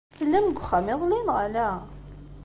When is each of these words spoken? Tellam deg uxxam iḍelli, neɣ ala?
Tellam 0.17 0.45
deg 0.49 0.57
uxxam 0.59 0.85
iḍelli, 0.93 1.19
neɣ 1.23 1.37
ala? 1.45 1.69